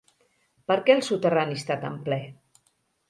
[0.71, 2.19] Per què el soterrani està tan ple?